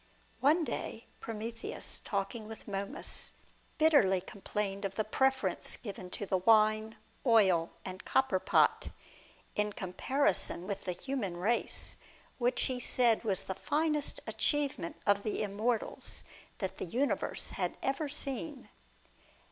One 0.39 0.63
day 0.63 1.05
Prometheus, 1.19 1.99
talking 2.03 2.47
with 2.47 2.67
Momus, 2.67 3.29
bitterly 3.77 4.19
complained 4.19 4.83
of 4.83 4.95
the 4.95 5.03
preference 5.03 5.77
given 5.77 6.09
to 6.09 6.25
the 6.25 6.39
wine, 6.39 6.97
oil, 7.23 7.69
and 7.85 8.03
copper 8.03 8.39
pot, 8.39 8.89
in 9.53 9.73
comparison 9.73 10.65
with 10.65 10.85
the 10.85 10.91
human 10.93 11.37
race, 11.37 11.97
which 12.39 12.63
he 12.63 12.79
said 12.79 13.23
was 13.23 13.43
the 13.43 13.53
finest 13.53 14.19
achievement 14.25 14.95
of 15.05 15.21
the 15.21 15.43
immortals 15.43 16.23
that 16.57 16.79
the 16.79 16.85
universe 16.85 17.51
had 17.51 17.77
ever 17.83 18.09
seen. 18.09 18.69